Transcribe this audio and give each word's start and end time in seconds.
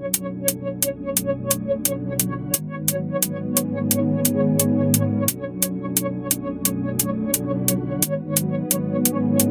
Thank 0.00 0.18
you. 9.42 9.47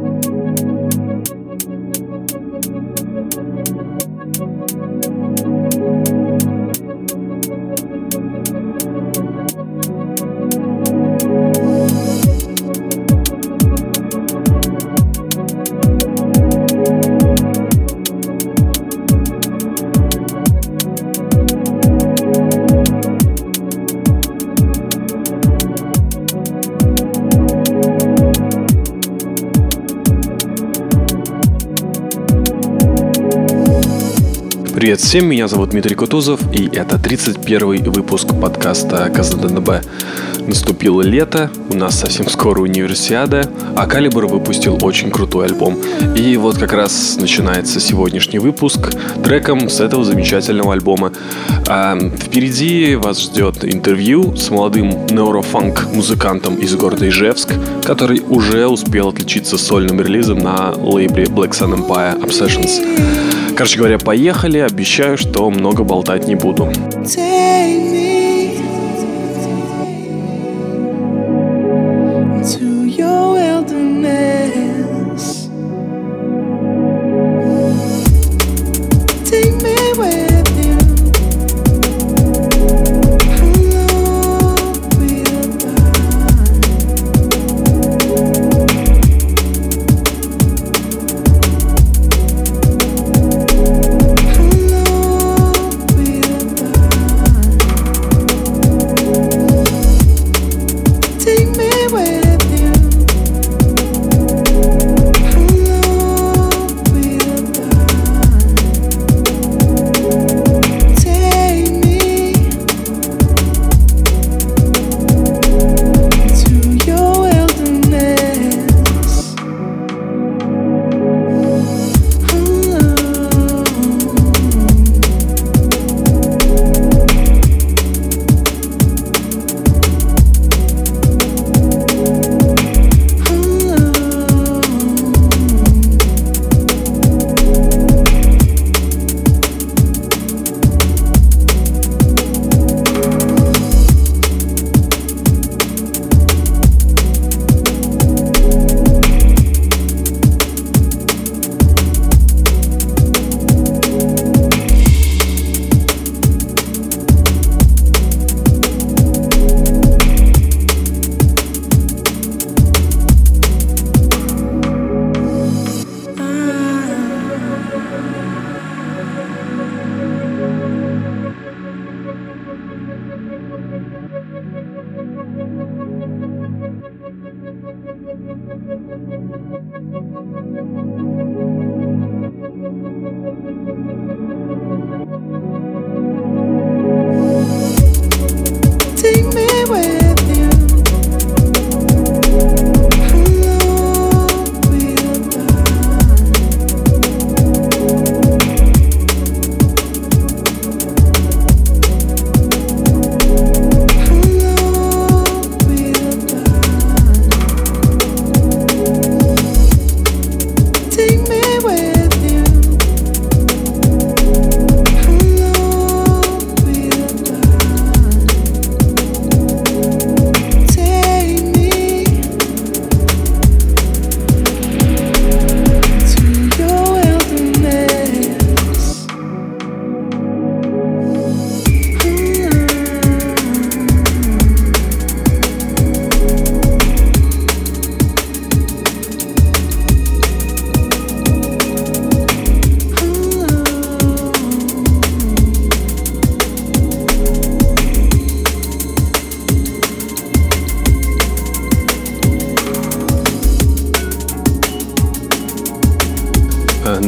Привет 34.87 35.01
всем, 35.01 35.25
меня 35.25 35.49
зовут 35.49 35.71
Дмитрий 35.71 35.95
Кутузов, 35.95 36.39
и 36.53 36.69
это 36.73 36.97
31 36.97 37.91
выпуск 37.91 38.29
подкаста 38.41 39.09
КЗДНБ. 39.09 39.85
Наступило 40.47 41.01
лето, 41.01 41.51
у 41.69 41.75
нас 41.75 41.99
совсем 41.99 42.29
скоро 42.29 42.61
универсиада, 42.61 43.51
а 43.75 43.85
Калибр 43.85 44.27
выпустил 44.27 44.79
очень 44.81 45.11
крутой 45.11 45.47
альбом. 45.47 45.77
И 46.15 46.37
вот 46.37 46.57
как 46.57 46.71
раз 46.71 47.17
начинается 47.19 47.81
сегодняшний 47.81 48.39
выпуск 48.39 48.93
треком 49.25 49.69
с 49.69 49.81
этого 49.81 50.05
замечательного 50.05 50.71
альбома. 50.71 51.11
А 51.67 51.99
впереди 51.99 52.95
вас 52.95 53.21
ждет 53.21 53.65
интервью 53.65 54.37
с 54.37 54.49
молодым 54.49 55.05
неурофанк 55.07 55.85
музыкантом 55.93 56.55
из 56.55 56.73
города 56.75 57.05
Ижевск, 57.09 57.49
который 57.83 58.21
уже 58.21 58.65
успел 58.67 59.09
отличиться 59.09 59.57
сольным 59.57 59.99
релизом 59.99 60.39
на 60.39 60.71
лейбле 60.71 61.25
Black 61.25 61.49
Sun 61.49 61.75
Empire 61.75 62.21
Obsessions. 62.21 63.26
Короче 63.57 63.79
говоря, 63.79 63.97
поехали. 63.97 64.59
Обещаю, 64.59 65.17
что 65.17 65.49
много 65.49 65.83
болтать 65.83 66.27
не 66.27 66.35
буду. 66.35 66.65
Take 67.03 67.86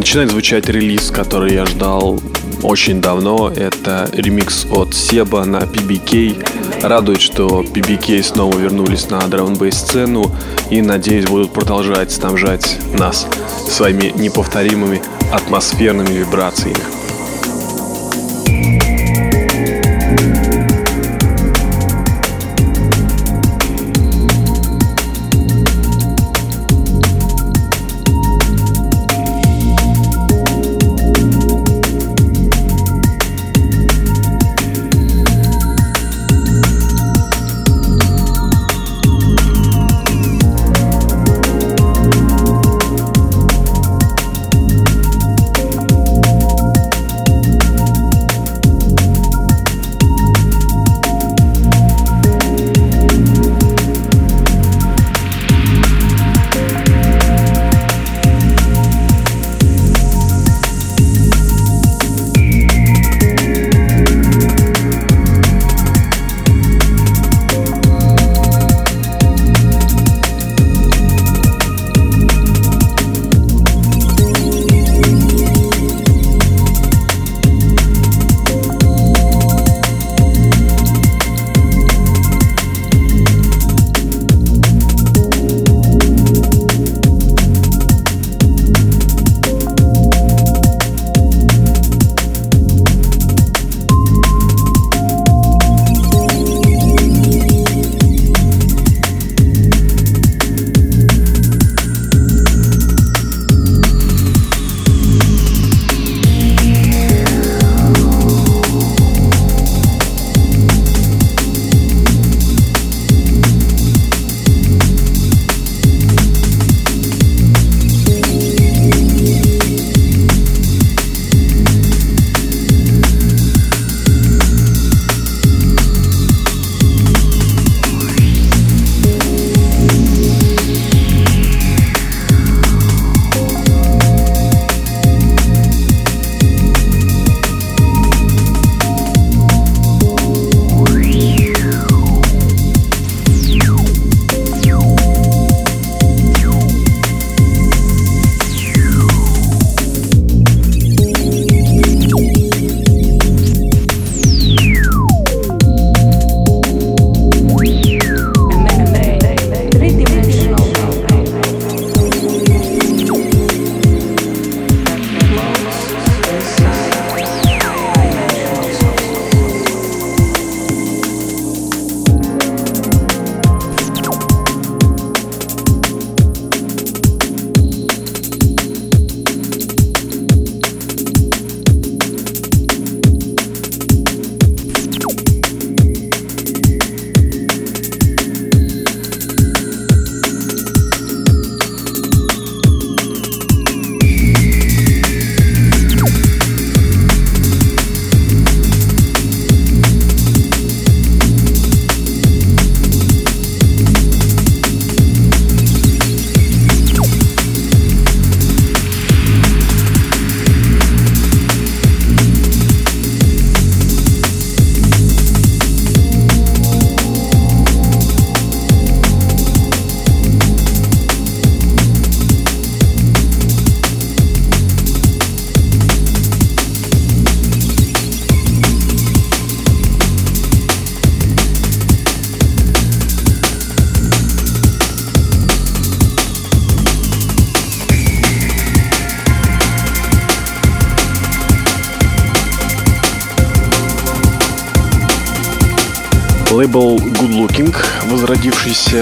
начинает 0.10 0.32
звучать 0.32 0.68
релиз, 0.68 1.12
который 1.12 1.54
я 1.54 1.68
ждал 1.68 2.20
очень 2.64 3.00
давно. 3.00 3.54
Это 3.56 4.10
ремикс 4.12 4.66
от 4.72 4.96
Себа 4.96 5.46
на 5.46 5.60
PBK. 5.60 6.82
Радует, 6.82 7.22
что 7.22 7.62
PBK 7.62 8.24
снова 8.24 8.58
вернулись 8.58 9.08
на 9.12 9.20
драм 9.28 9.56
сцену 9.72 10.32
и, 10.72 10.82
надеюсь, 10.82 11.28
будут 11.28 11.54
продолжать 11.54 12.12
снабжать 12.12 12.80
нас 12.98 13.28
своими 13.68 14.12
неповторимыми 14.16 15.00
атмосферными 15.32 16.12
вибрациями. 16.12 16.99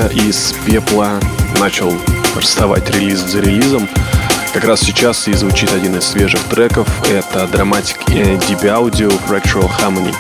Из 0.08 0.54
пепла, 0.66 1.20
начал 1.60 1.94
расставать 2.36 2.90
релиз 2.90 3.20
за 3.20 3.40
релизом. 3.40 3.88
Как 4.54 4.64
раз 4.64 4.82
сейчас 4.82 5.28
и 5.28 5.34
звучит 5.34 5.72
один 5.72 5.96
из 5.98 6.06
свежих 6.06 6.42
треков. 6.44 6.88
Это 7.10 7.46
Dramatic 7.46 7.98
Deep 8.08 8.64
Audio 8.64 9.12
Fractural 9.28 9.70
Harmony. 9.80 10.16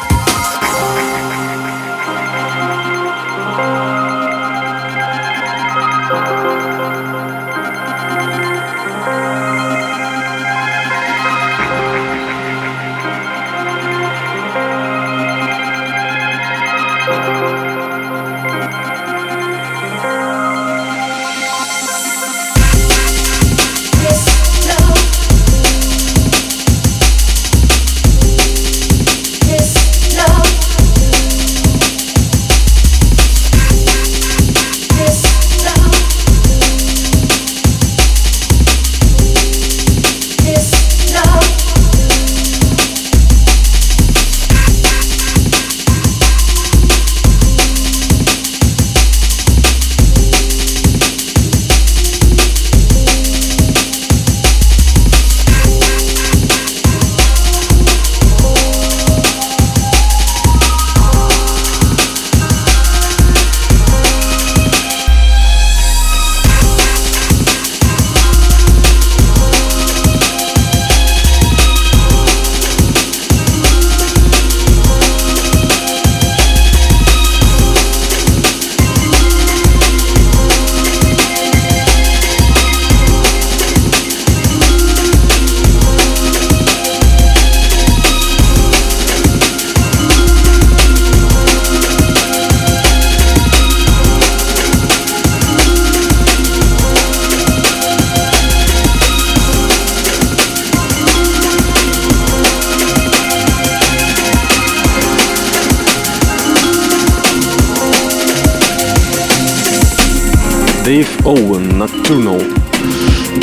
Дэйв 110.87 111.25
Оуэн, 111.25 111.81
Nocturnal. 111.81 112.41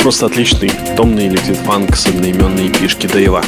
Просто 0.01 0.25
отличный, 0.25 0.71
томный 0.97 1.27
электрифанк 1.27 1.95
с 1.95 2.07
одноименной 2.07 2.69
пишки 2.69 3.05
Дэйва. 3.05 3.43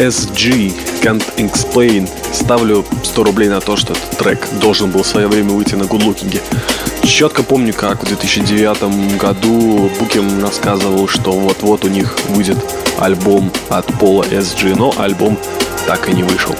SG 0.00 0.72
Can't 1.02 1.22
Explain. 1.36 2.08
Ставлю 2.32 2.86
100 3.02 3.22
рублей 3.22 3.50
на 3.50 3.60
то, 3.60 3.76
что 3.76 3.92
этот 3.92 4.16
трек 4.16 4.48
должен 4.58 4.90
был 4.90 5.02
в 5.02 5.06
свое 5.06 5.28
время 5.28 5.50
выйти 5.50 5.74
на 5.74 5.84
гудлукинге. 5.84 6.40
Четко 7.04 7.42
помню, 7.42 7.74
как 7.74 8.02
в 8.02 8.06
2009 8.06 9.18
году 9.18 9.90
Буким 10.00 10.42
рассказывал, 10.42 11.06
что 11.06 11.32
вот-вот 11.32 11.84
у 11.84 11.88
них 11.88 12.16
выйдет 12.30 12.56
альбом 12.98 13.52
от 13.68 13.86
Пола 13.98 14.22
SG, 14.22 14.74
но 14.74 14.94
альбом 14.96 15.36
так 15.86 16.08
и 16.08 16.14
не 16.14 16.22
вышел. 16.22 16.56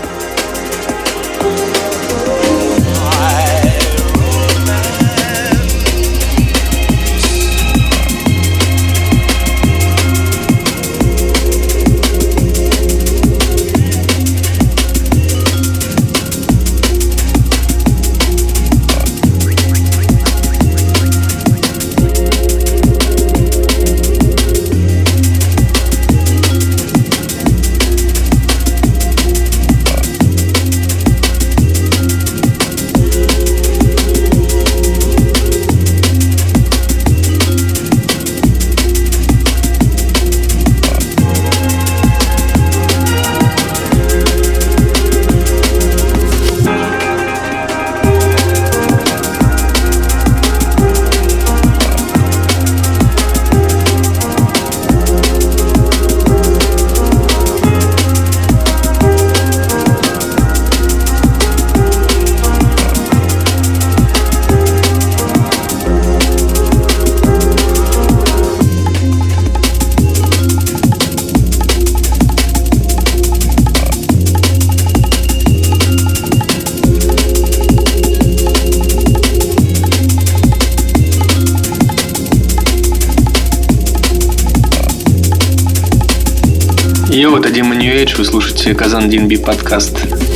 Это 87.40 87.50
Дима 87.50 87.74
Age, 87.74 88.16
вы 88.18 88.24
слушаете 88.24 88.74
Казан 88.74 89.08
Динби 89.08 89.36
подкаст. 89.36 90.29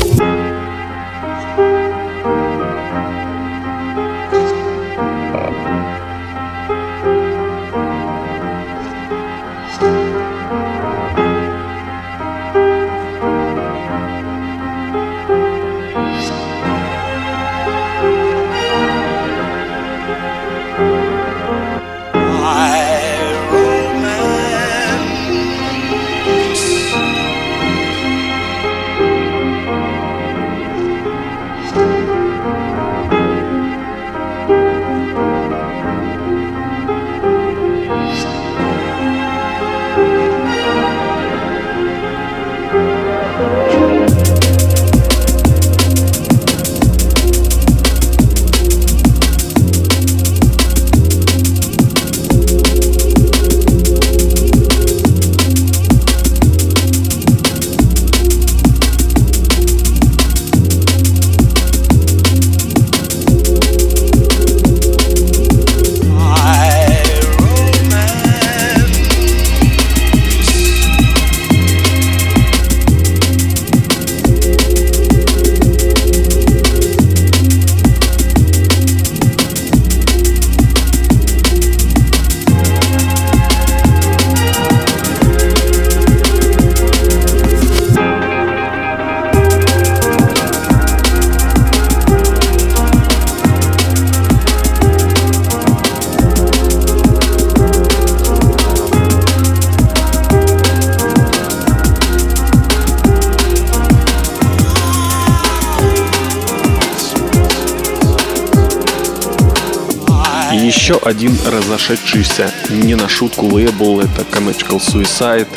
Еще 110.85 110.99
один 110.99 111.35
разошедшийся 111.47 112.53
не 112.69 112.95
на 112.95 113.09
шутку 113.09 113.47
лейбл— 113.47 114.01
это 114.03 114.21
Chemical 114.21 114.79
Suicide. 114.79 115.49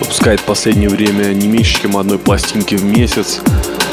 Выпускает 0.00 0.40
в 0.40 0.44
последнее 0.44 0.88
время 0.88 1.34
не 1.34 1.48
меньше, 1.48 1.82
чем 1.82 1.98
одной 1.98 2.18
пластинки 2.18 2.76
в 2.76 2.84
месяц. 2.86 3.40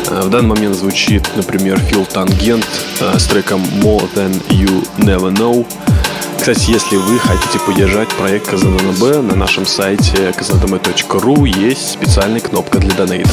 Э, 0.10 0.22
в 0.24 0.30
данный 0.30 0.48
момент 0.48 0.78
звучит, 0.78 1.28
например, 1.36 1.78
Фил 1.78 2.06
Тангент 2.06 2.66
э, 3.02 3.20
с 3.20 3.26
треком 3.26 3.62
More 3.82 4.08
Than 4.16 4.42
You 4.48 4.88
Never 4.98 5.36
Know. 5.36 5.68
Кстати, 6.40 6.72
если 6.72 6.96
вы 6.96 7.20
хотите 7.20 7.60
поддержать 7.66 8.08
проект 8.08 8.48
КЗНБ, 8.48 9.30
на 9.30 9.36
нашем 9.36 9.66
сайте 9.66 10.34
kznb.ru 10.40 11.46
есть 11.50 11.90
специальная 11.90 12.40
кнопка 12.40 12.80
для 12.80 12.96
донейта. 12.96 13.30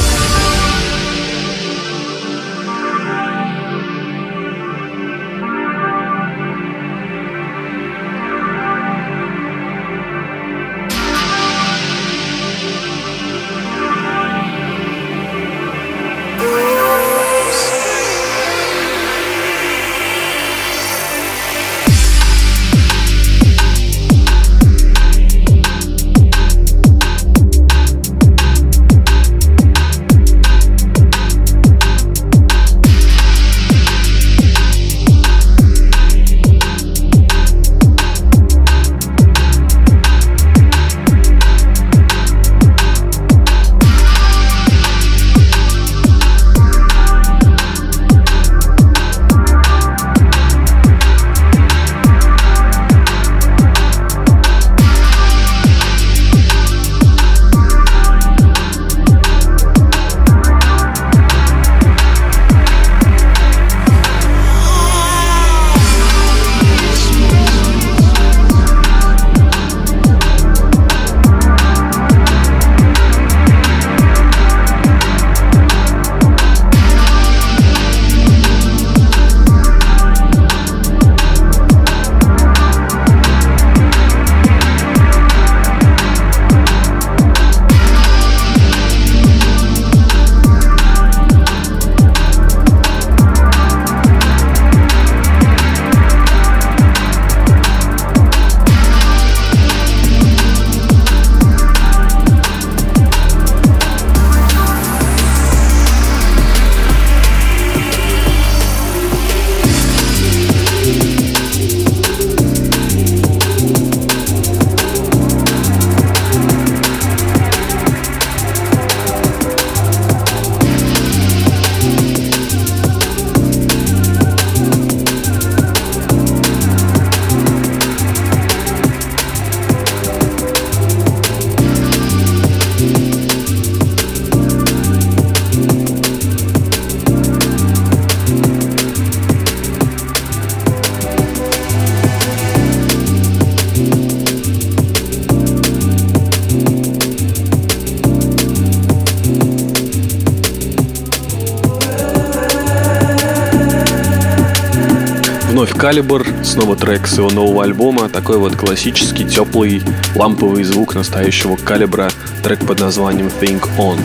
Калибр, 155.85 156.25
снова 156.43 156.75
трек 156.75 157.05
с 157.05 157.19
его 157.19 157.29
нового 157.29 157.63
альбома, 157.63 158.09
такой 158.09 158.39
вот 158.39 158.55
классический, 158.55 159.23
теплый, 159.23 159.83
ламповый 160.15 160.63
звук 160.63 160.95
настоящего 160.95 161.57
калибра, 161.57 162.09
трек 162.41 162.65
под 162.65 162.79
названием 162.79 163.27
Think 163.27 163.69
On. 163.77 163.99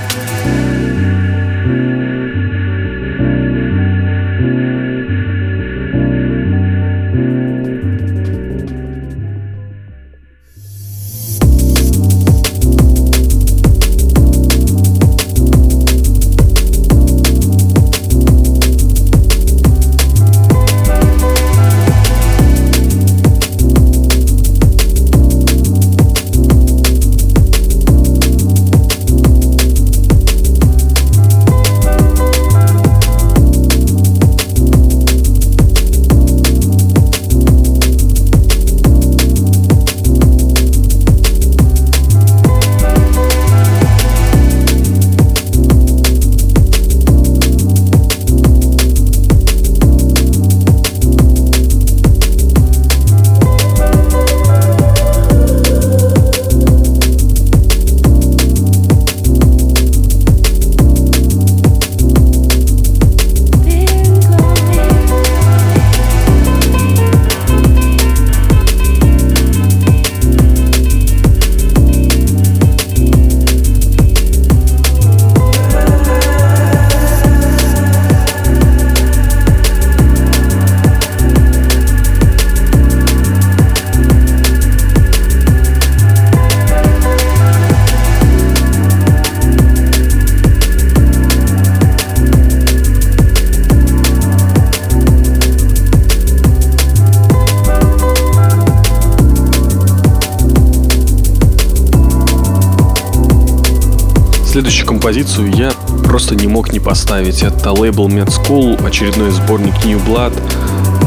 Следующую 104.50 104.88
композицию 104.88 105.54
я 105.54 105.70
просто 106.02 106.34
не 106.34 106.48
мог 106.48 106.72
не 106.72 106.80
поставить. 106.80 107.44
Это 107.44 107.70
лейбл 107.70 108.08
Med 108.08 108.26
School, 108.26 108.84
очередной 108.84 109.30
сборник 109.30 109.74
New 109.84 110.04
Blood. 110.04 110.32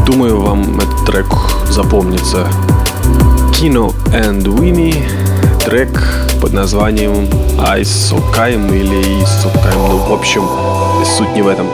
Думаю, 0.06 0.40
вам 0.40 0.80
этот 0.80 1.06
трек 1.06 1.28
запомнится. 1.70 2.48
Kino 3.52 3.94
and 4.14 4.44
Winnie, 4.44 5.04
трек 5.66 5.90
под 6.40 6.54
названием 6.54 7.28
Ice 7.76 7.84
Сокаем 7.84 8.74
или 8.74 9.26
Сокаем. 9.26 9.90
Ну, 9.90 9.98
в 9.98 10.14
общем, 10.14 10.44
суть 11.06 11.36
не 11.36 11.42
в 11.42 11.50
этом. 11.50 11.68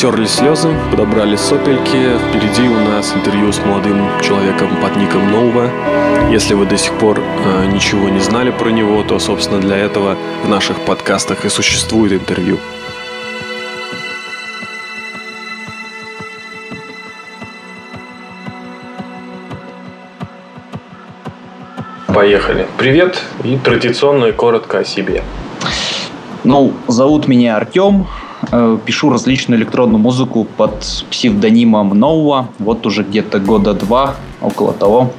Протерли 0.00 0.24
слезы, 0.24 0.74
подобрали 0.90 1.36
сопельки. 1.36 2.16
Впереди 2.30 2.66
у 2.66 2.80
нас 2.88 3.14
интервью 3.14 3.52
с 3.52 3.58
молодым 3.58 4.00
человеком 4.22 4.70
под 4.80 4.96
ником 4.96 5.30
Нова. 5.30 5.68
Если 6.30 6.54
вы 6.54 6.64
до 6.64 6.78
сих 6.78 6.94
пор 6.94 7.20
э, 7.20 7.66
ничего 7.66 8.08
не 8.08 8.20
знали 8.20 8.50
про 8.50 8.70
него, 8.70 9.02
то, 9.02 9.18
собственно, 9.18 9.60
для 9.60 9.76
этого 9.76 10.16
в 10.42 10.48
наших 10.48 10.80
подкастах 10.86 11.44
и 11.44 11.50
существует 11.50 12.14
интервью. 12.14 12.56
Поехали. 22.06 22.66
Привет 22.78 23.22
и 23.44 23.58
традиционно 23.58 24.26
и 24.26 24.32
коротко 24.32 24.78
о 24.78 24.84
себе. 24.84 25.22
Ну, 26.42 26.72
зовут 26.88 27.28
меня 27.28 27.58
Артем. 27.58 28.06
Э, 28.52 28.78
пишу 28.84 29.10
различную 29.10 29.60
электронную 29.60 29.98
музыку 29.98 30.46
под 30.56 30.80
псевдонимом 31.10 31.90
Нова. 31.90 32.48
Вот 32.58 32.84
уже 32.86 33.02
где-то 33.02 33.38
года 33.38 33.74
два, 33.74 34.16
около 34.40 34.72
того. 34.72 35.12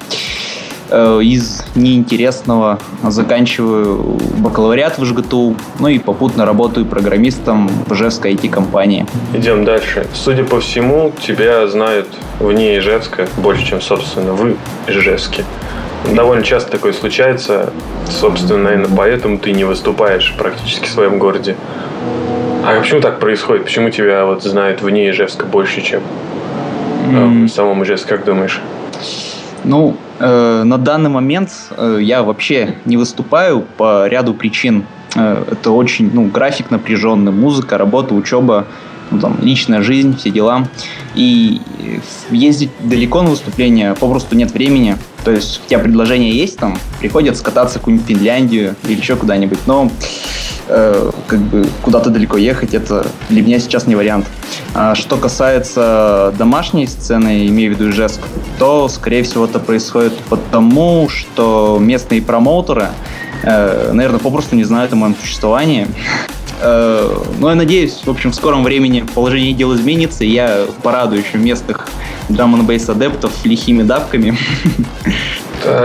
Э, 0.90 1.22
из 1.24 1.64
неинтересного 1.76 2.80
заканчиваю 3.04 4.20
бакалавриат 4.40 4.98
в 4.98 5.06
ЖГТУ, 5.06 5.56
ну 5.80 5.88
и 5.88 5.98
попутно 5.98 6.46
работаю 6.46 6.86
программистом 6.86 7.70
в 7.88 7.94
Ижевской 7.94 8.34
IT-компании. 8.34 9.06
Идем 9.34 9.64
дальше. 9.64 10.08
Судя 10.14 10.44
по 10.44 10.60
всему, 10.60 11.14
тебя 11.26 11.66
знают 11.68 12.10
вне 12.40 12.80
Ижевска 12.80 13.30
больше, 13.38 13.66
чем, 13.66 13.82
собственно, 13.82 14.34
вы 14.34 14.58
Ижевске. 14.88 15.46
Довольно 16.14 16.44
часто 16.44 16.72
такое 16.72 16.92
случается. 16.92 17.72
Собственно, 18.10 18.64
наверное, 18.64 18.90
поэтому 18.98 19.38
ты 19.38 19.54
не 19.54 19.64
выступаешь 19.64 20.34
практически 20.38 20.88
в 20.88 20.92
своем 20.92 21.20
городе. 21.20 21.56
А 22.72 22.80
почему 22.80 23.02
так 23.02 23.20
происходит? 23.20 23.66
Почему 23.66 23.90
тебя 23.90 24.26
вот 24.26 24.44
знают 24.44 24.82
вне 24.82 25.10
Ижевска 25.10 25.46
больше, 25.46 25.82
чем 25.82 26.02
mm. 27.10 27.46
в 27.46 27.50
самом 27.50 27.84
Ижевске, 27.84 28.16
как 28.16 28.24
думаешь? 28.24 28.62
Ну, 29.66 29.98
э, 30.20 30.64
на 30.64 30.78
данный 30.78 31.10
момент 31.10 31.52
э, 31.72 31.98
я 32.02 32.24
вообще 32.24 32.76
не 32.86 32.96
выступаю 32.96 33.66
по 33.76 34.08
ряду 34.08 34.34
причин. 34.34 34.86
Э, 35.18 35.44
это 35.52 35.72
очень, 35.72 36.12
ну, 36.14 36.28
график 36.28 36.72
напряженный, 36.72 37.34
музыка, 37.34 37.78
работа, 37.78 38.14
учеба 38.14 38.66
ну, 39.12 39.20
там, 39.20 39.38
личная 39.42 39.82
жизнь, 39.82 40.16
все 40.18 40.30
дела. 40.30 40.66
И 41.14 41.60
ездить 42.30 42.72
далеко 42.80 43.22
на 43.22 43.32
выступление 43.32 43.96
попросту 43.96 44.38
нет 44.38 44.52
времени. 44.52 44.96
То 45.24 45.32
есть 45.32 45.62
у 45.64 45.70
тебя 45.70 45.80
предложение 45.80 46.32
есть 46.32 46.58
там, 46.58 46.78
приходится 47.00 47.44
кататься 47.44 47.78
в 47.78 47.82
какую-нибудь 47.82 48.08
Финляндию 48.08 48.76
или 48.86 49.00
еще 49.00 49.16
куда-нибудь, 49.16 49.60
но 49.68 49.92
э, 50.68 51.12
как 51.28 51.40
бы 51.40 51.68
куда-то 51.82 52.10
далеко 52.10 52.38
ехать, 52.38 52.74
это 52.74 53.06
для 53.30 53.42
меня 53.42 53.60
сейчас 53.60 53.88
не 53.88 53.96
вариант. 53.96 54.26
А 54.74 54.96
что 54.96 55.18
касается 55.18 56.34
домашней 56.38 56.88
сцены, 56.88 57.48
имею 57.48 57.76
в 57.76 57.80
виду 57.80 57.92
Ижевск, 57.92 58.22
то, 58.58 58.88
скорее 58.88 59.24
всего, 59.24 59.46
это 59.46 59.60
происходит 59.60 60.14
потому, 60.30 61.10
что 61.10 61.78
местные 61.80 62.22
промоутеры, 62.22 62.90
э, 63.44 63.92
наверное, 63.94 64.20
попросту 64.20 64.56
не 64.56 64.64
знают 64.64 64.94
о 64.94 64.96
моем 64.96 65.16
существовании. 65.16 65.88
Э, 66.62 67.18
но 67.40 67.50
я 67.50 67.56
надеюсь, 67.56 68.02
в 68.06 68.10
общем, 68.10 68.32
в 68.32 68.36
скором 68.36 68.64
времени 68.64 69.04
положение 69.14 69.54
дел 69.54 69.74
изменится, 69.74 70.24
и 70.24 70.30
я 70.30 70.66
порадую 70.84 71.24
еще 71.24 71.38
местных 71.38 71.88
драм 72.30 72.54
н 72.56 72.80
адептов 72.88 73.32
лихими 73.46 73.84
давками. 73.84 74.38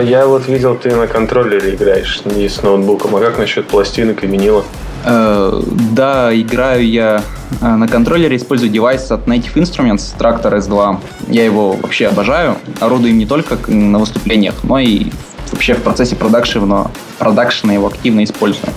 Я 0.02 0.26
вот 0.26 0.48
видел, 0.48 0.74
ты 0.74 0.96
на 0.96 1.06
контроллере 1.06 1.74
играешь 1.74 2.22
не 2.24 2.48
с 2.48 2.62
ноутбуком. 2.62 3.14
А 3.14 3.20
как 3.20 3.38
насчет 3.38 3.66
пластинок 3.66 4.24
и 4.24 4.26
винила? 4.26 4.64
Э, 5.04 5.62
да, 5.92 6.30
играю 6.34 6.88
я 6.88 7.22
э, 7.60 7.66
на 7.66 7.86
контроллере, 7.86 8.36
использую 8.36 8.70
девайс 8.70 9.10
от 9.10 9.26
Native 9.26 9.54
Instruments, 9.54 10.16
Tractor 10.18 10.58
S2. 10.58 10.98
Я 11.28 11.44
его 11.44 11.72
вообще 11.72 12.06
обожаю. 12.06 12.56
Орудую 12.80 13.10
им 13.10 13.18
не 13.18 13.26
только 13.26 13.58
на 13.70 13.98
выступлениях, 13.98 14.54
но 14.62 14.78
и 14.78 15.12
вообще 15.52 15.74
в 15.74 15.82
процессе 15.82 16.16
продакшена, 16.16 16.90
продакшена 17.18 17.74
его 17.74 17.86
активно 17.86 18.24
использую. 18.24 18.72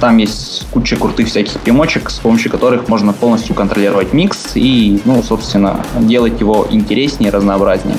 Там 0.00 0.18
есть 0.18 0.66
куча 0.70 0.96
крутых 0.96 1.28
всяких 1.28 1.60
примочек, 1.60 2.10
с 2.10 2.18
помощью 2.18 2.50
которых 2.50 2.88
можно 2.88 3.12
полностью 3.12 3.54
контролировать 3.54 4.12
микс 4.12 4.52
и, 4.54 5.00
ну, 5.04 5.22
собственно, 5.22 5.84
делать 5.98 6.40
его 6.40 6.66
интереснее, 6.70 7.30
разнообразнее. 7.30 7.96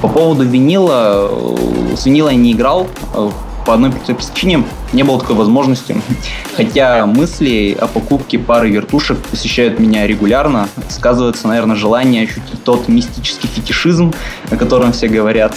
По 0.00 0.08
поводу 0.08 0.44
винила, 0.44 1.28
э, 1.30 1.96
с 1.96 2.06
винила 2.06 2.30
я 2.30 2.36
не 2.36 2.52
играл, 2.52 2.88
э, 3.14 3.28
по 3.66 3.74
одной 3.74 3.90
простой 3.90 4.14
причине 4.14 4.64
не 4.92 5.02
было 5.02 5.20
такой 5.20 5.36
возможности. 5.36 5.96
Хотя 6.56 7.06
мысли 7.06 7.76
о 7.80 7.86
покупке 7.86 8.38
пары 8.38 8.70
вертушек 8.70 9.18
посещают 9.18 9.78
меня 9.78 10.06
регулярно. 10.06 10.68
Сказывается, 10.88 11.48
наверное, 11.48 11.76
желание 11.76 12.24
ощутить 12.24 12.62
тот 12.64 12.88
мистический 12.88 13.48
фетишизм, 13.48 14.12
о 14.50 14.56
котором 14.56 14.92
все 14.92 15.08
говорят. 15.08 15.54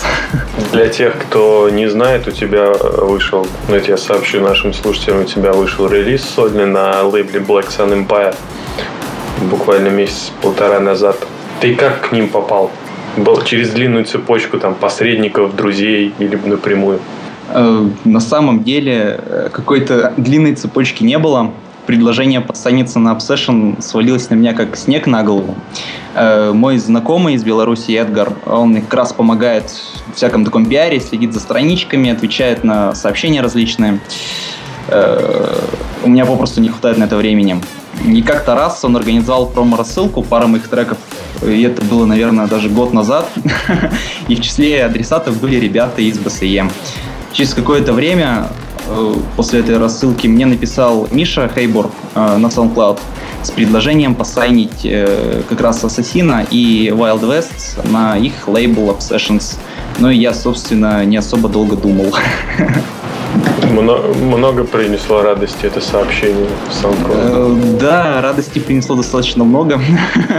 Для 0.72 0.88
тех, 0.88 1.18
кто 1.18 1.70
не 1.70 1.90
знает, 1.90 2.28
у 2.28 2.32
тебя 2.32 2.72
вышел, 2.74 3.48
ну 3.68 3.76
это 3.76 3.92
я 3.92 3.98
сообщу 3.98 4.42
нашим 4.42 4.74
слушателям, 4.74 5.22
у 5.22 5.26
тебя 5.26 5.54
вышел 5.54 5.88
релиз 5.88 6.24
сольный 6.24 6.66
на 6.66 7.04
лейбле 7.04 7.40
Black 7.40 7.68
Sun 7.68 8.06
Empire 8.06 8.36
буквально 9.50 9.90
месяц-полтора 9.90 10.80
назад. 10.80 11.18
Ты 11.60 11.76
как 11.76 12.10
к 12.10 12.12
ним 12.12 12.30
попал? 12.30 12.72
Был 13.18 13.42
через 13.44 13.70
длинную 13.70 14.06
цепочку 14.06 14.60
там 14.60 14.76
посредников, 14.76 15.56
друзей 15.56 16.14
или 16.20 16.36
напрямую? 16.36 17.00
Э, 17.50 17.88
на 18.04 18.20
самом 18.20 18.64
деле 18.64 19.20
э, 19.24 19.50
какой-то 19.52 20.14
длинной 20.18 20.56
цепочки 20.56 21.04
не 21.04 21.18
было. 21.18 21.52
Предложение 21.86 22.42
подстаниться 22.42 22.98
на 22.98 23.14
Obsession 23.14 23.80
свалилось 23.82 24.30
на 24.32 24.36
меня 24.36 24.54
как 24.54 24.76
снег 24.76 25.06
на 25.06 25.24
голову. 25.24 25.56
Э, 26.16 26.52
мой 26.54 26.78
знакомый 26.78 27.36
из 27.36 27.44
Беларуси 27.44 27.92
Эдгар, 27.92 28.34
он 28.46 28.82
как 28.82 28.94
раз 28.94 29.14
помогает 29.14 29.70
в 30.08 30.16
всяком 30.16 30.44
таком 30.46 30.66
пиаре, 30.66 31.00
следит 31.00 31.34
за 31.34 31.40
страничками, 31.40 32.10
отвечает 32.10 32.64
на 32.64 32.96
сообщения 32.96 33.42
различные. 33.42 34.00
У 36.04 36.10
меня 36.10 36.28
попросту 36.28 36.62
не 36.62 36.70
хватает 36.70 37.00
на 37.00 37.06
это 37.06 37.18
времени. 37.18 37.60
И 38.06 38.22
как-то 38.22 38.54
раз 38.54 38.86
он 38.86 38.96
организовал 38.96 39.48
промо-рассылку 39.48 40.22
пары 40.22 40.46
моих 40.46 40.68
треков, 40.68 41.00
и 41.42 41.64
это 41.64 41.84
было, 41.84 42.06
наверное, 42.06 42.46
даже 42.46 42.70
год 42.70 42.94
назад. 42.94 43.28
И 44.28 44.36
в 44.36 44.42
числе 44.42 44.86
адресатов 44.86 45.40
были 45.40 45.56
ребята 45.56 46.04
из 46.04 46.20
БСЕ. 46.20 46.70
Через 47.36 47.54
какое-то 47.54 47.92
время 47.92 48.48
э, 48.88 49.14
после 49.36 49.60
этой 49.60 49.78
рассылки 49.78 50.26
мне 50.26 50.46
написал 50.46 51.10
Миша 51.12 51.52
Хейбор 51.54 51.92
э, 52.16 52.38
на 52.38 52.48
SoundCloud 52.48 52.98
с 53.44 53.52
предложением 53.52 54.16
посайнить 54.16 54.86
э, 54.86 55.42
как 55.50 55.60
раз 55.60 55.84
Ассасина 55.84 56.46
и 56.50 56.94
Wild 56.96 57.24
West 57.24 57.92
на 57.92 58.18
их 58.18 58.48
лейбл 58.48 58.90
Obsessions. 58.90 59.58
Ну 60.00 60.10
и 60.10 60.16
я, 60.16 60.34
собственно, 60.34 61.04
не 61.04 61.18
особо 61.18 61.50
долго 61.50 61.76
думал. 61.76 62.16
Много, 63.70 64.14
много 64.14 64.64
принесло 64.64 65.22
радости 65.22 65.66
это 65.66 65.82
сообщение 65.82 66.48
в 66.70 66.86
SoundCloud? 66.86 67.80
Да, 67.82 68.22
радости 68.22 68.60
принесло 68.60 68.96
достаточно 68.96 69.44
много. 69.44 69.82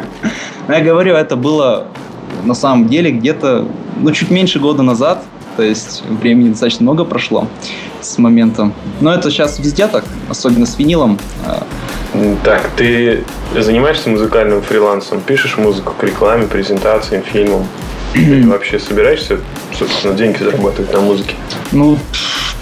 Но 0.66 0.74
я 0.74 0.80
говорю, 0.80 1.14
это 1.14 1.36
было 1.36 1.88
на 2.44 2.54
самом 2.54 2.88
деле 2.88 3.10
где-то 3.10 3.68
ну, 4.00 4.12
чуть 4.12 4.30
меньше 4.30 4.60
года 4.60 4.82
назад. 4.82 5.22
То 5.56 5.62
есть 5.62 6.02
времени 6.08 6.50
достаточно 6.50 6.82
много 6.82 7.04
прошло 7.04 7.48
с 8.00 8.18
момента. 8.18 8.72
Но 9.00 9.12
это 9.12 9.30
сейчас 9.30 9.58
везде 9.58 9.86
так, 9.86 10.04
особенно 10.28 10.66
с 10.66 10.78
винилом. 10.78 11.18
Так, 12.44 12.70
ты 12.76 13.24
занимаешься 13.58 14.10
музыкальным 14.10 14.62
фрилансом, 14.62 15.20
пишешь 15.20 15.56
музыку 15.58 15.94
к 15.98 16.02
рекламе, 16.04 16.46
презентациям, 16.46 17.22
фильмам? 17.22 17.66
Или 18.14 18.46
вообще 18.46 18.78
собираешься, 18.78 19.38
собственно, 19.76 20.14
деньги 20.14 20.38
зарабатывать 20.38 20.92
на 20.92 21.00
музыке? 21.00 21.34
Ну, 21.72 21.98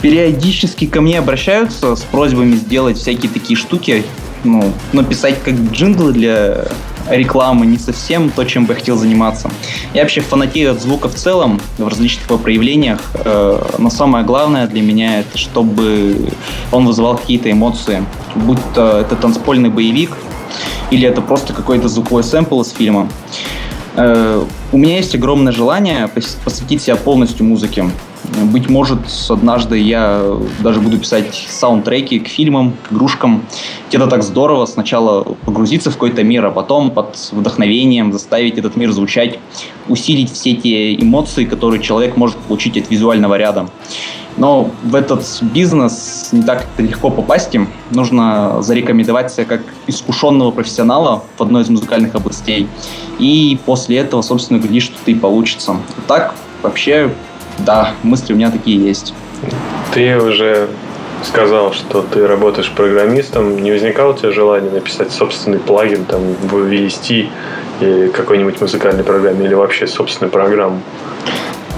периодически 0.01 0.87
ко 0.87 1.01
мне 1.01 1.19
обращаются 1.19 1.95
с 1.95 2.01
просьбами 2.03 2.57
сделать 2.57 2.99
всякие 2.99 3.31
такие 3.31 3.57
штуки, 3.57 4.05
ну, 4.43 4.73
написать 4.93 5.37
как 5.45 5.55
джинглы 5.55 6.13
для 6.13 6.67
рекламы 7.09 7.67
не 7.67 7.79
совсем 7.79 8.31
то, 8.31 8.45
чем 8.45 8.67
бы 8.67 8.73
я 8.75 8.79
хотел 8.79 8.97
заниматься. 8.97 9.51
Я 9.93 10.03
вообще 10.03 10.21
фанатею 10.21 10.73
от 10.73 10.81
звука 10.81 11.09
в 11.09 11.15
целом, 11.15 11.61
в 11.79 11.89
различных 11.89 12.27
его 12.27 12.39
проявлениях, 12.39 13.01
э, 13.15 13.63
но 13.79 13.91
самое 13.91 14.25
главное 14.25 14.67
для 14.67 14.83
меня 14.83 15.21
это, 15.21 15.39
чтобы 15.39 16.29
он 16.73 16.87
вызывал 16.87 17.17
какие-то 17.17 17.51
эмоции. 17.51 18.05
Будь 18.35 18.59
то 18.75 18.99
это 18.99 19.17
танцпольный 19.17 19.69
боевик, 19.69 20.17
или 20.91 21.09
это 21.09 21.21
просто 21.21 21.53
какой-то 21.53 21.89
звуковой 21.89 22.23
сэмпл 22.23 22.61
из 22.63 22.71
фильма. 22.71 23.09
Э, 23.97 24.45
у 24.73 24.77
меня 24.77 24.97
есть 24.97 25.15
огромное 25.15 25.53
желание 25.53 26.09
посвятить 26.45 26.83
себя 26.83 26.97
полностью 26.97 27.47
музыке. 27.47 27.91
Быть 28.45 28.69
может, 28.69 28.99
однажды 29.29 29.79
я 29.79 30.23
даже 30.61 30.81
буду 30.81 30.99
писать 30.99 31.47
саундтреки 31.49 32.19
к 32.19 32.29
фильмам, 32.29 32.75
к 32.83 32.93
игрушкам. 32.93 33.45
Это 33.93 34.07
так 34.09 34.23
здорово 34.25 34.67
сначала 34.67 35.23
погрузиться 35.45 35.91
в 35.91 35.95
какой-то 35.95 36.25
мир, 36.25 36.45
а 36.47 36.51
потом 36.51 36.91
под 36.91 37.17
вдохновением 37.33 38.13
заставить 38.13 38.59
этот 38.59 38.77
мир 38.77 38.91
звучать, 38.93 39.39
усилить 39.89 40.33
все 40.33 40.55
те 40.55 40.95
эмоции, 40.95 41.45
которые 41.45 41.81
человек 41.83 42.17
может 42.17 42.37
получить 42.39 42.77
от 42.79 42.91
визуального 42.91 43.37
ряда. 43.37 43.69
Но 44.37 44.71
в 44.83 44.95
этот 44.95 45.25
бизнес 45.43 46.31
не 46.33 46.43
так 46.43 46.67
легко 46.79 47.11
попасть 47.11 47.55
им. 47.55 47.69
Нужно 47.91 48.63
зарекомендовать 48.63 49.33
себя 49.33 49.45
как 49.45 49.61
искушенного 49.87 50.51
профессионала 50.51 51.23
в 51.37 51.43
одной 51.43 51.63
из 51.63 51.69
музыкальных 51.69 52.15
областей. 52.15 52.69
И 53.19 53.59
после 53.65 53.99
этого, 53.99 54.23
собственно, 54.23 54.59
глядишь, 54.59 54.85
что-то 54.85 55.11
и 55.11 55.15
получится. 55.15 55.77
Так, 56.09 56.35
вообще, 56.63 57.13
да, 57.59 57.93
мысли 58.03 58.33
у 58.33 58.37
меня 58.37 58.51
такие 58.51 58.85
есть. 58.85 59.15
Ты 59.93 60.19
уже 60.19 60.69
сказал, 61.23 61.73
что 61.73 62.03
ты 62.03 62.27
работаешь 62.27 62.71
программистом. 62.71 63.63
Не 63.63 63.71
возникало 63.71 64.13
у 64.13 64.17
тебя 64.17 64.33
желания 64.33 64.71
написать 64.71 65.13
собственный 65.13 65.59
плагин, 65.59 66.05
там, 66.05 66.21
ввести 66.51 67.31
какой-нибудь 68.13 68.61
музыкальной 68.61 69.05
программе, 69.05 69.47
или 69.47 69.55
вообще 69.55 69.87
собственную 69.87 70.31
программу? 70.31 70.81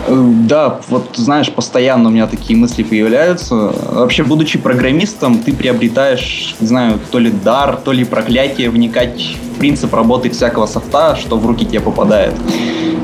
Э, 0.07 0.33
да, 0.49 0.81
вот 0.89 1.11
знаешь, 1.17 1.51
постоянно 1.51 2.09
у 2.09 2.13
меня 2.13 2.27
такие 2.27 2.59
мысли 2.59 2.83
появляются. 2.83 3.73
Вообще, 3.91 4.23
будучи 4.23 4.59
программистом, 4.59 5.39
ты 5.39 5.53
приобретаешь, 5.53 6.55
не 6.61 6.67
знаю, 6.67 6.99
то 7.11 7.19
ли 7.19 7.31
дар, 7.31 7.77
то 7.77 7.93
ли 7.93 8.05
проклятие 8.05 8.71
вникать 8.71 9.37
в 9.55 9.59
принцип 9.59 9.93
работы 9.95 10.31
всякого 10.31 10.67
софта, 10.67 11.17
что 11.17 11.37
в 11.37 11.47
руки 11.47 11.65
тебе 11.65 11.81
попадает. 11.81 12.35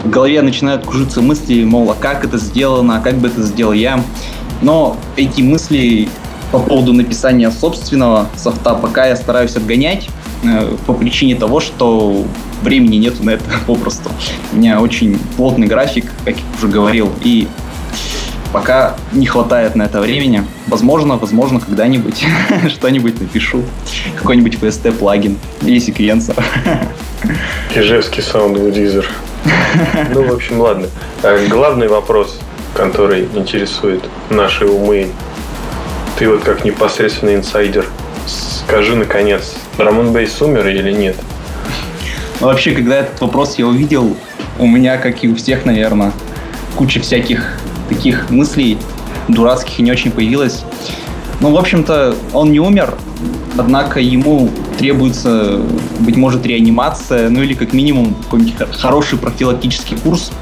В 0.05 0.11
голове 0.11 0.43
начинают 0.43 0.85
кружиться 0.85 1.21
мысли, 1.23 1.65
мол, 1.65 1.91
а 1.91 1.95
как 1.95 2.25
это 2.25 2.39
сделано, 2.39 2.99
а 2.99 3.01
как 3.01 3.17
бы 3.17 3.29
это 3.29 3.43
сделал 3.43 3.73
я. 3.73 4.03
Но 4.61 4.97
эти 5.17 5.43
мысли 5.43 6.09
по 6.53 6.59
поводу 6.59 6.93
написания 6.93 7.51
собственного 7.51 8.27
софта 8.37 8.75
пока 8.75 9.07
я 9.07 9.17
стараюсь 9.17 9.57
отгонять 9.57 10.09
по 10.87 10.95
причине 10.95 11.37
того, 11.37 11.61
что 11.61 12.25
времени 12.63 12.97
нету 12.97 13.23
на 13.23 13.31
это 13.31 13.45
попросту. 13.67 14.11
У 14.53 14.57
меня 14.57 14.81
очень 14.81 15.19
плотный 15.37 15.67
график, 15.67 16.07
как 16.25 16.37
я 16.37 16.43
уже 16.59 16.69
говорил, 16.69 17.13
и 17.23 17.49
пока 18.53 18.97
не 19.13 19.27
хватает 19.27 19.75
на 19.75 19.85
это 19.85 20.01
времени. 20.01 20.45
Возможно, 20.67 21.17
возможно, 21.17 21.59
когда-нибудь 21.61 22.25
что-нибудь 22.69 23.21
напишу. 23.21 23.63
Какой-нибудь 24.17 24.55
PST 24.55 24.93
плагин 24.93 25.39
или 25.63 25.79
секвенсор. 25.79 26.37
Ижевский 27.75 28.23
саунд-дизайнер. 28.23 29.09
Ну, 30.13 30.29
в 30.29 30.33
общем, 30.33 30.61
ладно. 30.61 30.87
Э, 31.23 31.47
главный 31.49 31.89
вопрос, 31.89 32.39
который 32.75 33.29
интересует 33.35 34.05
наши 34.31 34.67
умы. 34.67 35.09
Ты 36.19 36.29
вот 36.29 36.43
как 36.43 36.65
непосредственный 36.65 37.37
инсайдер, 37.37 37.87
скажи 38.27 38.95
наконец, 38.97 39.55
драм-н-бейс 39.79 40.41
умер 40.41 40.67
или 40.69 40.93
нет? 40.93 41.17
Но 42.41 42.49
вообще, 42.49 42.73
когда 42.73 42.97
этот 42.97 43.21
вопрос 43.21 43.57
я 43.59 43.67
увидел, 43.67 44.17
у 44.59 44.67
меня, 44.67 44.97
как 44.97 45.23
и 45.25 45.29
у 45.29 45.37
всех, 45.37 45.65
наверное, 45.65 46.13
куча 46.77 47.01
всяких 47.01 47.59
таких 47.89 48.31
мыслей 48.31 48.79
дурацких 49.29 49.79
и 49.79 49.83
не 49.83 49.93
очень 49.93 50.11
появилась. 50.11 50.65
Ну, 51.41 51.51
в 51.51 51.57
общем-то, 51.57 52.15
он 52.33 52.53
не 52.53 52.61
умер, 52.61 52.95
однако 53.59 54.01
ему 54.01 54.51
требуется, 54.79 55.61
быть 56.01 56.17
может, 56.17 56.47
реанимация, 56.47 57.29
ну 57.29 57.43
или 57.43 57.55
как 57.55 57.73
минимум 57.73 58.15
какой-нибудь 58.15 58.55
хороший 58.79 59.19
профилактический 59.19 59.97
курс. 59.97 60.33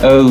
Э, 0.00 0.26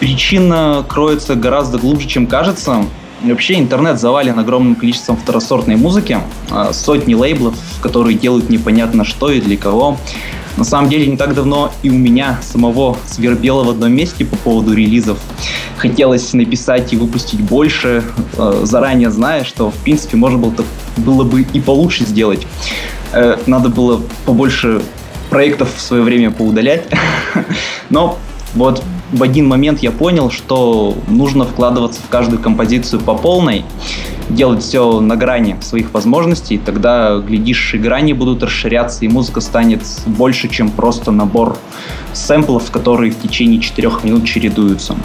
причина 0.00 0.84
кроется 0.88 1.34
гораздо 1.34 1.78
глубже, 1.78 2.08
чем 2.08 2.26
кажется. 2.26 2.84
Вообще 3.24 3.58
интернет 3.58 4.00
завален 4.00 4.38
огромным 4.38 4.74
количеством 4.74 5.16
второсортной 5.16 5.76
музыки, 5.76 6.18
а, 6.50 6.72
сотни 6.72 7.14
лейблов, 7.14 7.54
которые 7.80 8.18
делают 8.18 8.50
непонятно 8.50 9.04
что 9.04 9.30
и 9.30 9.40
для 9.40 9.56
кого. 9.56 9.96
На 10.56 10.64
самом 10.64 10.90
деле 10.90 11.06
не 11.06 11.16
так 11.16 11.34
давно 11.34 11.72
и 11.82 11.88
у 11.88 11.94
меня 11.94 12.38
самого 12.42 12.98
свербело 13.06 13.64
в 13.64 13.70
одном 13.70 13.92
месте 13.92 14.24
по 14.24 14.36
поводу 14.36 14.74
релизов. 14.74 15.18
Хотелось 15.76 16.32
написать 16.32 16.92
и 16.92 16.96
выпустить 16.96 17.40
больше, 17.40 18.02
а, 18.36 18.60
заранее 18.64 19.10
зная, 19.10 19.44
что 19.44 19.70
в 19.70 19.76
принципе 19.76 20.16
можно 20.16 20.38
было, 20.38 20.54
было 20.96 21.24
бы 21.24 21.42
и 21.42 21.60
получше 21.60 22.04
сделать. 22.04 22.46
Э, 23.12 23.36
надо 23.46 23.68
было 23.68 24.00
побольше 24.24 24.82
проектов 25.30 25.74
в 25.74 25.80
свое 25.80 26.02
время 26.02 26.30
поудалять. 26.30 26.84
Но 27.90 28.18
вот 28.54 28.82
в 29.12 29.22
один 29.22 29.46
момент 29.46 29.80
я 29.80 29.90
понял, 29.90 30.30
что 30.30 30.96
нужно 31.06 31.44
вкладываться 31.44 32.00
в 32.02 32.08
каждую 32.08 32.40
композицию 32.40 33.00
по 33.00 33.14
полной, 33.14 33.64
делать 34.30 34.62
все 34.62 35.00
на 35.00 35.16
грани 35.16 35.56
своих 35.60 35.92
возможностей, 35.92 36.58
тогда, 36.58 37.18
глядишь, 37.18 37.74
и 37.74 37.78
грани 37.78 38.14
будут 38.14 38.42
расширяться, 38.42 39.04
и 39.04 39.08
музыка 39.08 39.40
станет 39.40 39.82
больше, 40.06 40.48
чем 40.48 40.70
просто 40.70 41.10
набор 41.10 41.58
сэмплов, 42.14 42.70
которые 42.70 43.12
в 43.12 43.20
течение 43.20 43.60
четырех 43.60 44.02
минут 44.04 44.24
чередуются. 44.24 44.96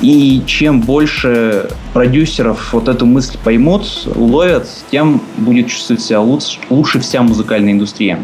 И 0.00 0.42
чем 0.46 0.80
больше 0.80 1.70
продюсеров 1.92 2.72
вот 2.72 2.88
эту 2.88 3.06
мысль 3.06 3.38
поймут, 3.42 4.06
уловят, 4.14 4.68
тем 4.90 5.22
будет 5.38 5.68
чувствовать 5.68 6.02
себя 6.02 6.20
лучше, 6.20 6.58
лучше 6.68 7.00
вся 7.00 7.22
музыкальная 7.22 7.72
индустрия. 7.72 8.22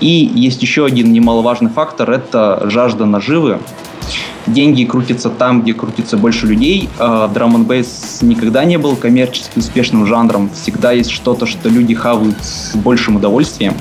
И 0.00 0.30
есть 0.34 0.62
еще 0.62 0.86
один 0.86 1.12
немаловажный 1.12 1.70
фактор– 1.70 2.10
это 2.12 2.62
жажда 2.70 3.04
наживы 3.04 3.58
деньги 4.46 4.84
крутятся 4.84 5.30
там, 5.30 5.62
где 5.62 5.74
крутится 5.74 6.16
больше 6.16 6.46
людей. 6.46 6.88
Драм 6.98 7.54
н 7.56 7.84
никогда 8.22 8.64
не 8.64 8.78
был 8.78 8.96
коммерчески 8.96 9.58
успешным 9.58 10.06
жанром. 10.06 10.50
Всегда 10.54 10.92
есть 10.92 11.10
что-то, 11.10 11.46
что 11.46 11.68
люди 11.68 11.94
хавают 11.94 12.36
с 12.42 12.74
большим 12.76 13.16
удовольствием. 13.16 13.74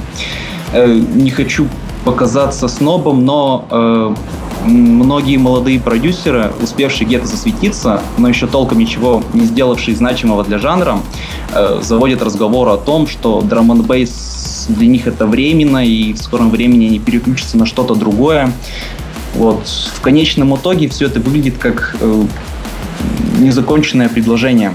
Э, 0.74 0.94
не 1.16 1.32
хочу 1.32 1.68
показаться 2.06 2.68
снобом, 2.68 3.26
но 3.26 3.66
э, 3.70 4.16
многие 4.66 5.38
молодые 5.38 5.80
продюсеры, 5.80 6.52
успевшие 6.62 7.08
где-то 7.08 7.26
засветиться, 7.26 8.02
но 8.18 8.30
еще 8.30 8.48
толком 8.48 8.80
ничего 8.80 9.24
не 9.34 9.42
сделавшие 9.42 9.96
значимого 9.96 10.44
для 10.44 10.60
жанра, 10.60 11.00
э, 11.54 11.80
заводят 11.82 12.22
разговор 12.22 12.70
о 12.70 12.78
том, 12.78 13.08
что 13.08 13.42
драм 13.42 13.72
н 13.72 13.86
для 14.70 14.88
них 14.88 15.08
это 15.08 15.26
временно, 15.26 15.84
и 15.84 16.14
в 16.14 16.20
скором 16.20 16.52
времени 16.52 16.86
они 16.88 17.00
переключатся 17.00 17.58
на 17.58 17.66
что-то 17.66 17.96
другое. 17.96 18.54
Вот. 19.36 19.68
В 19.68 20.02
конечном 20.02 20.56
итоге 20.56 20.90
все 20.90 21.08
это 21.08 21.20
выглядит 21.20 21.58
как 21.58 21.96
э, 22.00 22.24
незаконченное 23.40 24.10
предложение. 24.10 24.74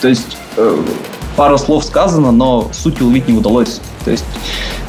То 0.00 0.08
есть 0.08 0.36
э, 0.56 0.82
пара 1.36 1.56
слов 1.56 1.84
сказано, 1.84 2.32
но 2.32 2.68
суть 2.72 3.00
уловить 3.00 3.28
не 3.28 3.36
удалось. 3.36 3.80
То 4.04 4.10
есть 4.10 4.24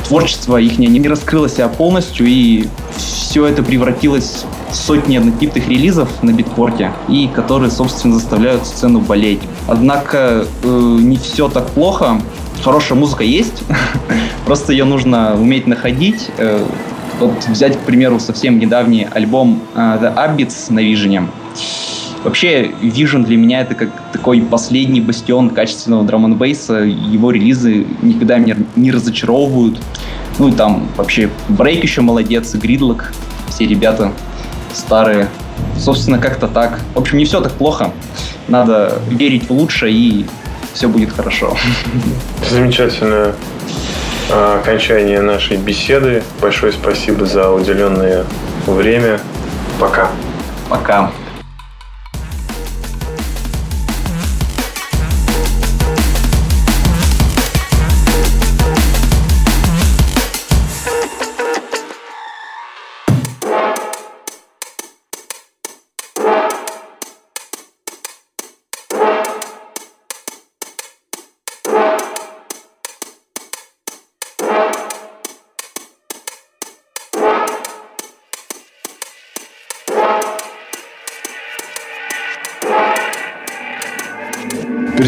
творчество 0.08 0.58
их 0.58 0.78
не, 0.78 1.08
раскрыло 1.08 1.50
себя 1.50 1.68
полностью, 1.68 2.28
и 2.28 2.68
все 2.98 3.46
это 3.46 3.64
превратилось 3.64 4.46
в 4.70 4.76
сотни 4.76 5.18
однотипных 5.18 5.68
релизов 5.68 6.10
на 6.22 6.32
биткорте, 6.32 6.92
и 7.08 7.28
которые, 7.34 7.72
собственно, 7.72 8.16
заставляют 8.16 8.66
сцену 8.66 9.00
болеть. 9.00 9.40
Однако 9.68 10.46
э, 10.64 10.98
не 11.00 11.18
все 11.18 11.48
так 11.50 11.70
плохо. 11.72 12.22
Хорошая 12.64 12.98
музыка 12.98 13.24
есть, 13.24 13.64
просто 14.46 14.72
ее 14.72 14.86
нужно 14.86 15.36
уметь 15.36 15.68
находить, 15.68 16.30
э, 16.38 16.66
вот 17.28 17.48
взять, 17.48 17.78
к 17.78 17.82
примеру, 17.82 18.20
совсем 18.20 18.60
недавний 18.60 19.08
альбом 19.12 19.62
uh, 19.76 20.02
The 20.02 20.16
Abits 20.16 20.72
на 20.72 20.80
Vision. 20.80 21.28
Вообще, 22.24 22.72
Vision 22.82 23.26
для 23.26 23.36
меня 23.36 23.62
это 23.62 23.76
как 23.76 23.90
такой 24.14 24.42
последний 24.42 25.02
бастион 25.02 25.50
качественного 25.50 26.04
драм 26.04 26.26
н 26.26 26.34
Его 26.42 27.32
релизы 27.32 27.86
никогда 28.02 28.38
меня 28.38 28.56
не 28.76 28.92
разочаровывают. 28.92 29.82
Ну 30.40 30.48
и 30.48 30.52
там 30.52 30.88
вообще 30.96 31.30
Брейк 31.50 31.84
еще 31.84 32.02
молодец, 32.02 32.56
Гридлок, 32.56 33.14
все 33.50 33.68
ребята 33.68 34.14
старые. 34.74 35.28
Собственно, 35.78 36.18
как-то 36.18 36.48
так. 36.48 36.80
В 36.96 37.00
общем, 37.00 37.18
не 37.18 37.26
все 37.26 37.42
так 37.42 37.52
плохо. 37.54 37.92
Надо 38.48 39.00
верить 39.10 39.50
в 39.50 39.52
лучшее, 39.52 39.94
и 39.94 40.26
все 40.74 40.88
будет 40.88 41.12
хорошо. 41.12 41.56
Замечательно 42.50 43.34
окончание 44.32 45.22
нашей 45.22 45.58
беседы. 45.58 46.24
Большое 46.42 46.72
спасибо 46.72 47.26
за 47.26 47.52
уделенное 47.52 48.26
время. 48.66 49.20
Пока. 49.80 50.10
Пока. 50.70 51.12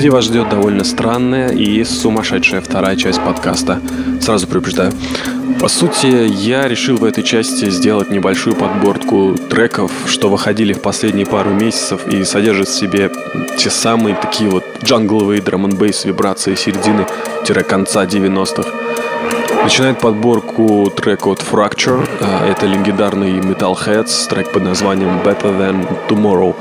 Впереди 0.06 0.18
вас 0.18 0.26
ждет 0.26 0.50
довольно 0.50 0.84
странная 0.84 1.50
и 1.50 1.84
сумасшедшая 1.84 2.62
вторая 2.62 2.96
часть 2.96 3.20
подкаста. 3.24 3.82
Сразу 4.22 4.46
предупреждаю. 4.46 4.94
По 5.60 5.68
сути, 5.68 6.28
я 6.28 6.68
решил 6.68 6.98
в 6.98 7.04
этой 7.04 7.24
части 7.24 7.72
сделать 7.72 8.12
небольшую 8.12 8.56
подборку 8.56 9.36
треков, 9.50 9.92
что 10.06 10.30
выходили 10.30 10.74
в 10.74 10.82
последние 10.84 11.26
пару 11.26 11.50
месяцев 11.50 12.08
и 12.08 12.24
содержат 12.24 12.68
в 12.68 12.80
себе 12.80 13.10
те 13.58 13.72
самые 13.72 14.16
такие 14.16 14.48
вот 14.48 14.64
джангловые 14.84 15.42
драм 15.42 15.66
н 15.66 15.72
вибрации 15.72 16.54
середины-конца 16.54 18.06
90-х. 18.06 18.70
Начинает 19.64 20.00
подборку 20.00 20.94
трек 20.96 21.26
от 21.26 21.40
Fracture. 21.40 22.08
А, 22.22 22.48
это 22.48 22.68
легендарный 22.68 23.40
Metalheads, 23.40 24.30
трек 24.30 24.52
под 24.52 24.66
названием 24.66 25.20
Better 25.24 25.58
Than 25.58 25.88
Tomorrow. 26.08 26.56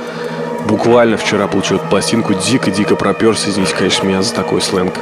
Буквально 0.67 1.17
вчера 1.19 1.47
получил 1.47 1.79
пластинку, 1.79 2.35
дико-дико 2.35 2.97
проперся, 2.97 3.51
извините, 3.51 3.75
конечно, 3.77 4.07
меня 4.07 4.23
за 4.23 4.35
такой 4.35 4.63
сленг. 4.63 4.95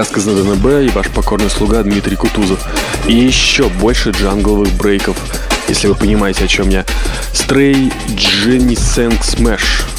Подкаст 0.00 0.14
КЗДНБ 0.14 0.66
и 0.86 0.88
ваш 0.94 1.10
покорный 1.10 1.50
слуга 1.50 1.82
Дмитрий 1.82 2.16
Кутузов. 2.16 2.58
И 3.06 3.14
еще 3.14 3.68
больше 3.68 4.12
джангловых 4.12 4.72
брейков, 4.72 5.18
если 5.68 5.88
вы 5.88 5.94
понимаете, 5.94 6.44
о 6.44 6.48
чем 6.48 6.70
я. 6.70 6.86
Стрей 7.34 7.92
Дженни 8.14 8.76
Сэнк 8.76 9.22
Смэш. 9.22 9.89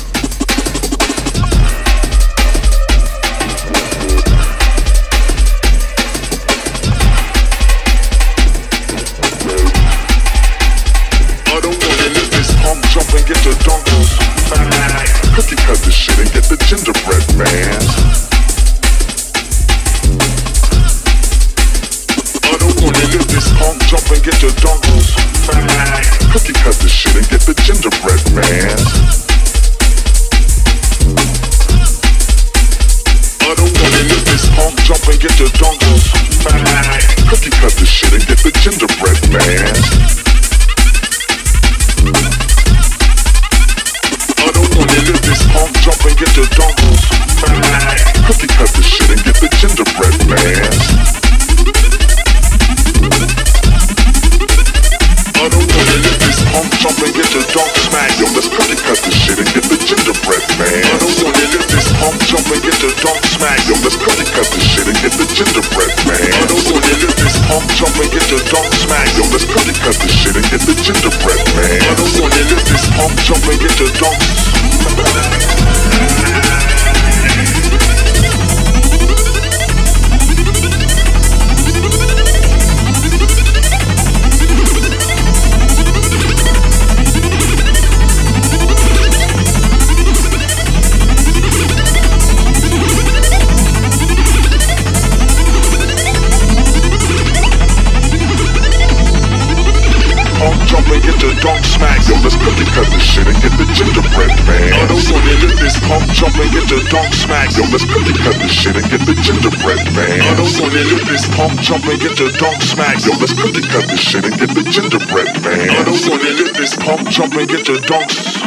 this 111.12 111.28
pump, 111.36 111.60
jump 111.60 111.86
and 111.88 112.00
get 112.00 112.18
your 112.20 112.32
donk 112.32 112.62
smacked. 112.62 113.06
Yo, 113.06 113.12
let's 113.20 113.34
quickly 113.34 113.62
cut 113.62 113.86
this 113.90 114.00
shit 114.00 114.24
and 114.24 114.38
get 114.40 114.50
the 114.50 114.64
gingerbread 114.64 115.44
man. 115.44 115.70
I 115.70 115.84
don't 115.84 116.10
wanna 116.10 116.34
get 116.38 116.56
this 116.56 116.76
pump, 116.78 117.10
jump 117.10 117.34
and 117.36 117.50
get 117.50 117.68
your 117.68 117.82
donk. 117.82 118.10
smacked. 118.10 118.41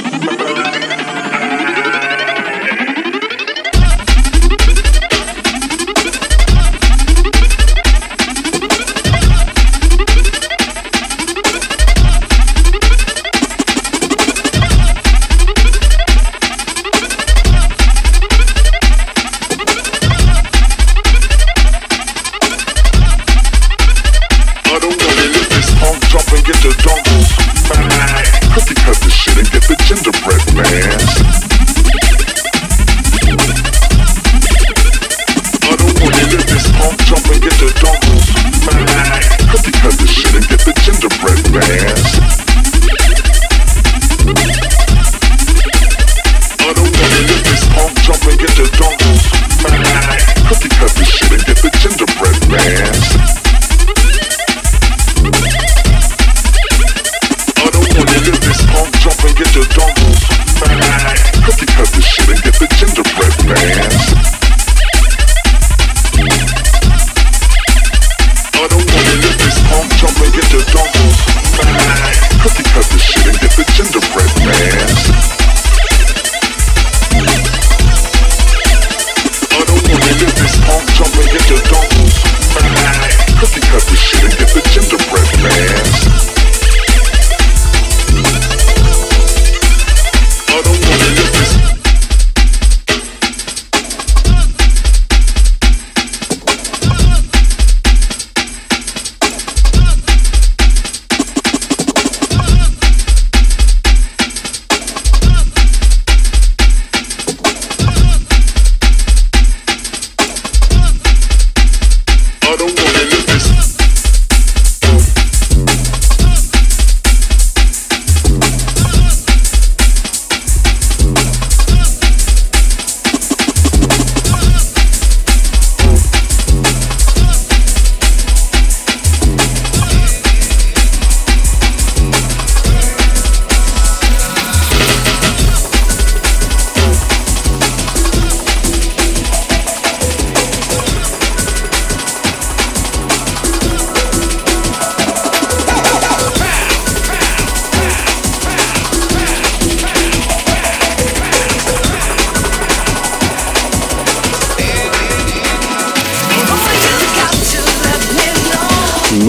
Come 36.72 36.96
jump 37.04 37.26
and 37.30 37.42
get 37.42 37.52
the 37.60 37.72
dump. 37.80 38.03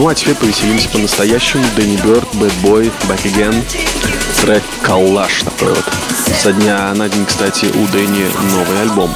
Ну 0.06 0.12
а 0.12 0.14
теперь 0.14 0.36
повеселимся 0.36 0.88
по-настоящему. 0.90 1.64
Дэнни 1.76 1.98
Бёрд, 1.98 2.32
Bad 2.36 2.54
Boy, 2.62 2.94
Back 3.10 3.24
Again. 3.24 3.56
Трек 4.40 4.62
«Коллаж» 4.84 5.42
такой 5.42 5.70
вот. 5.70 5.84
Со 6.44 6.54
дня 6.54 6.94
на 6.94 7.10
день, 7.10 7.26
кстати, 7.26 7.66
у 7.66 7.88
Дэнни 7.88 8.28
новый 8.52 8.82
альбом. 8.84 9.10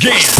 again. 0.00 0.37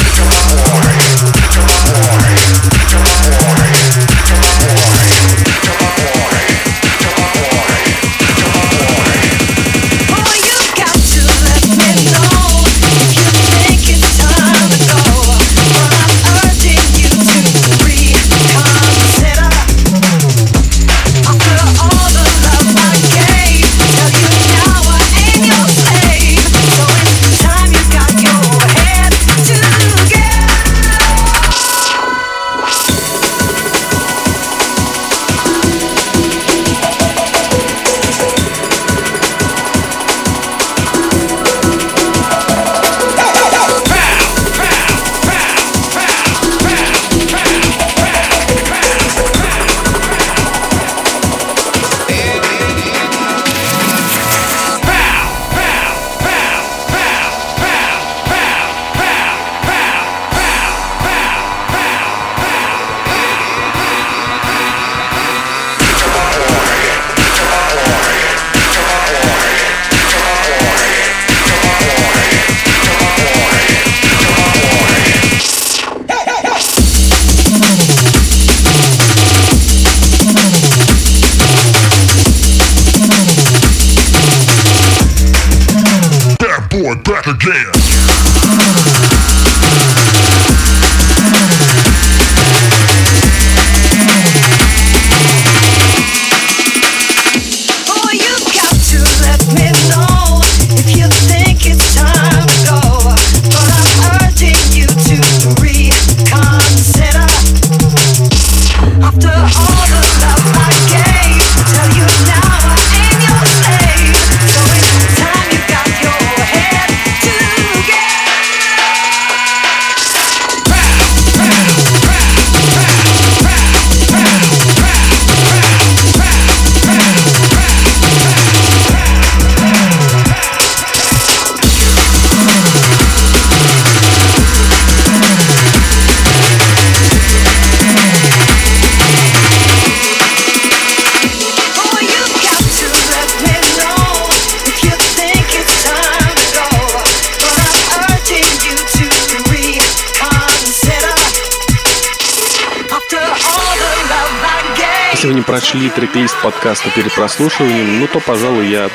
Прочли 155.70 155.90
трек-лист 155.90 156.34
подкаста 156.42 156.88
перед 156.96 157.14
прослушиванием, 157.14 158.00
ну 158.00 158.06
то, 158.06 158.20
пожалуй, 158.20 158.70
я 158.70 158.88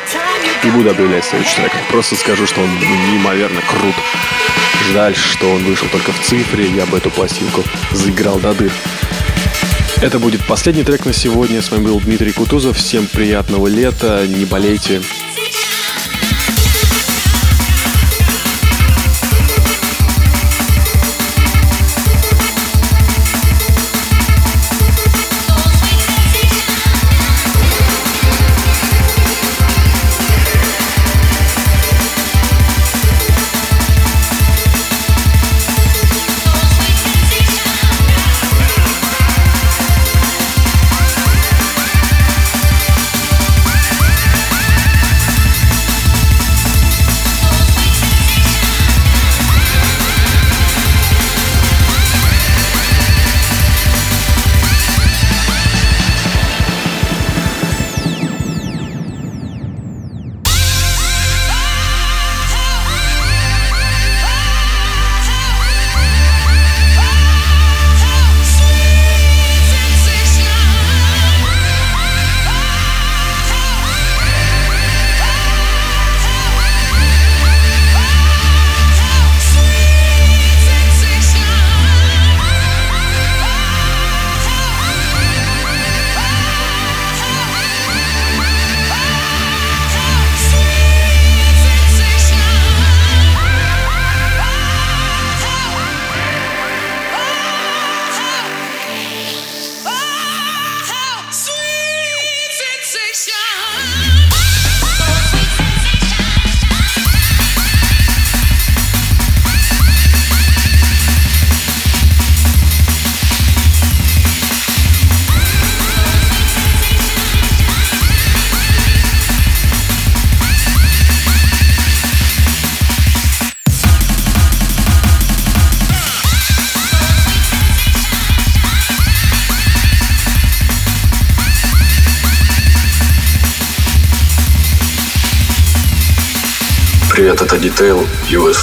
не 0.64 0.72
буду 0.72 0.90
объявлять 0.90 1.24
следующий 1.24 1.58
трек. 1.58 1.72
Просто 1.92 2.16
скажу, 2.16 2.48
что 2.48 2.62
он 2.62 2.70
неимоверно 3.12 3.62
крут. 3.62 3.94
Жаль, 4.92 5.16
что 5.16 5.52
он 5.52 5.64
вышел 5.66 5.88
только 5.90 6.12
в 6.12 6.20
цифре, 6.22 6.66
я 6.66 6.88
бы 6.88 6.98
эту 6.98 7.12
пластинку 7.12 7.64
заиграл 7.92 8.40
до 8.40 8.56
дыр. 8.56 8.72
Это 10.02 10.18
будет 10.18 10.44
последний 10.48 10.84
трек 10.84 11.06
на 11.06 11.14
сегодня. 11.14 11.62
С 11.62 11.70
вами 11.70 11.86
был 11.86 12.00
Дмитрий 12.00 12.32
Кутузов. 12.32 12.76
Всем 12.76 13.06
приятного 13.06 13.68
лета, 13.68 14.26
не 14.28 14.46
болейте. 14.46 15.04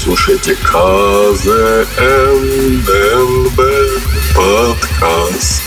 Слушаете 0.01 0.57
КЗНДНБ 0.57 1.51
подкаст. 4.35 5.60